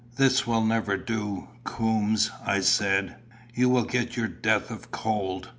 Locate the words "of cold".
4.71-5.49